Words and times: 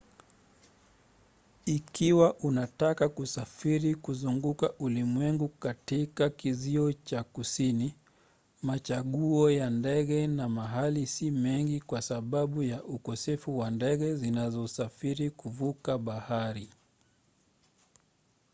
ikiwa 1.65 2.33
unataka 2.37 3.09
kusafiri 3.09 3.95
kuzunguka 3.95 4.73
ulimwengu 4.79 5.47
katika 5.47 6.29
kizio 6.29 6.93
cha 6.93 7.23
kusini 7.23 7.95
machaguo 8.61 9.49
ya 9.51 9.69
ndege 9.69 10.27
na 10.27 10.49
mahali 10.49 11.07
si 11.07 11.31
mengi 11.31 11.81
kwa 11.81 12.01
sababu 12.01 12.63
ya 12.63 12.83
ukosefu 12.83 13.57
wa 13.59 13.71
ndege 13.71 14.15
zinazosafiri 14.15 15.29
kuvuka 15.29 15.97
bahari 15.97 16.69